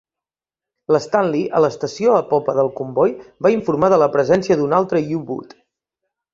[0.95, 3.15] L'Stanley, a l'estació a popa del comboi,
[3.49, 5.59] va informar de la presència d'un altre U-boot.